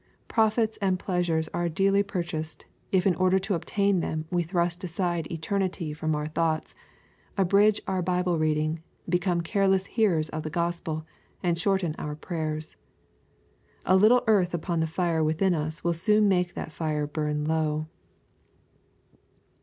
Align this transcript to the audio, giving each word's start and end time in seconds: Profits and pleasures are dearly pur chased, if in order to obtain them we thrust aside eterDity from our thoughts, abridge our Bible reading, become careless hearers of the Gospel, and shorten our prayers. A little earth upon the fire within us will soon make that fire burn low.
Profits 0.27 0.79
and 0.81 0.97
pleasures 0.97 1.47
are 1.49 1.69
dearly 1.69 2.01
pur 2.01 2.23
chased, 2.23 2.65
if 2.91 3.05
in 3.05 3.13
order 3.13 3.37
to 3.37 3.53
obtain 3.53 3.99
them 3.99 4.25
we 4.31 4.41
thrust 4.41 4.83
aside 4.83 5.27
eterDity 5.29 5.95
from 5.95 6.15
our 6.15 6.25
thoughts, 6.25 6.73
abridge 7.37 7.79
our 7.85 8.01
Bible 8.01 8.39
reading, 8.39 8.81
become 9.07 9.41
careless 9.41 9.85
hearers 9.85 10.27
of 10.29 10.41
the 10.41 10.49
Gospel, 10.49 11.05
and 11.43 11.55
shorten 11.59 11.93
our 11.99 12.15
prayers. 12.15 12.77
A 13.85 13.95
little 13.95 14.23
earth 14.25 14.55
upon 14.55 14.79
the 14.79 14.87
fire 14.87 15.23
within 15.23 15.53
us 15.53 15.83
will 15.83 15.93
soon 15.93 16.27
make 16.27 16.55
that 16.55 16.71
fire 16.71 17.05
burn 17.05 17.45
low. 17.45 17.85